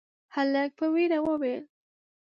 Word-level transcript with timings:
هلک 0.35 0.69
په 0.79 0.85
وېره 0.93 1.19
وويل: 1.25 1.63